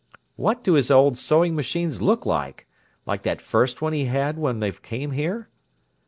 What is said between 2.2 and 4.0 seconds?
like? Like that first one